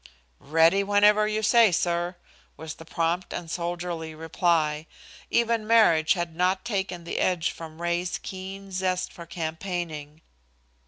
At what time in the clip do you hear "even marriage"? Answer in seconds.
5.29-6.13